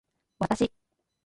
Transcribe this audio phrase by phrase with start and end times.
[0.39, 0.71] わたし